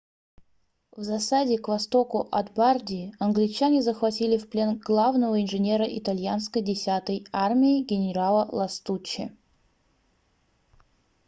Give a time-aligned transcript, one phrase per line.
[0.97, 7.83] в засаде к востоку от бардии англичане захватили в плен главного инженера итальянской 10-й армии
[7.83, 9.31] генерала ластуччи